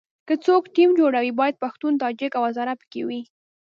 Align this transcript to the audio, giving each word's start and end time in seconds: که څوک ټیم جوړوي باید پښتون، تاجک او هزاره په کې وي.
که 0.27 0.33
څوک 0.45 0.63
ټیم 0.75 0.89
جوړوي 0.99 1.31
باید 1.39 1.61
پښتون، 1.63 1.93
تاجک 2.03 2.31
او 2.37 2.43
هزاره 2.49 2.73
په 2.79 2.85
کې 2.91 3.01
وي. 3.07 3.21